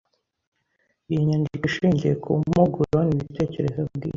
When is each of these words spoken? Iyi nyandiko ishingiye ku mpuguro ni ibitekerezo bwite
Iyi 1.09 1.21
nyandiko 1.27 1.63
ishingiye 1.69 2.13
ku 2.23 2.29
mpuguro 2.47 2.97
ni 3.05 3.13
ibitekerezo 3.15 3.79
bwite 3.93 4.09